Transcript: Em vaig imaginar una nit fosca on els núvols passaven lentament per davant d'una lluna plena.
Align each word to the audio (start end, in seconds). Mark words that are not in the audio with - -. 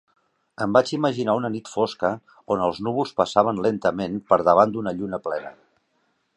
Em 0.63 0.71
vaig 0.77 0.87
imaginar 0.95 1.35
una 1.39 1.51
nit 1.55 1.69
fosca 1.73 2.11
on 2.55 2.65
els 2.69 2.81
núvols 2.87 3.13
passaven 3.21 3.63
lentament 3.69 4.19
per 4.33 4.43
davant 4.51 4.77
d'una 4.77 4.99
lluna 5.01 5.25
plena. 5.29 5.57